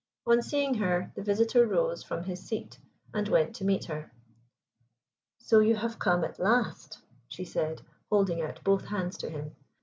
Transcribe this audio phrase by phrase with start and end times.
[0.25, 2.79] On seeing her, the visitor rose from his seat
[3.13, 4.11] and went to meet her.
[5.37, 9.55] "So you have come at last," she said, holding out both hands to him.